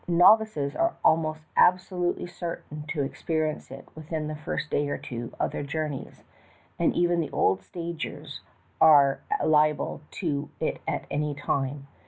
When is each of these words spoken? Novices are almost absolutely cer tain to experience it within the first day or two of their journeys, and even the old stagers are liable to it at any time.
Novices 0.07 0.75
are 0.75 0.95
almost 1.05 1.41
absolutely 1.55 2.25
cer 2.25 2.63
tain 2.71 2.85
to 2.87 3.03
experience 3.03 3.69
it 3.69 3.87
within 3.93 4.27
the 4.27 4.35
first 4.35 4.71
day 4.71 4.89
or 4.89 4.97
two 4.97 5.31
of 5.39 5.51
their 5.51 5.61
journeys, 5.61 6.23
and 6.79 6.95
even 6.95 7.19
the 7.19 7.29
old 7.29 7.61
stagers 7.61 8.41
are 8.81 9.19
liable 9.45 10.01
to 10.09 10.49
it 10.59 10.81
at 10.87 11.05
any 11.11 11.35
time. 11.35 11.87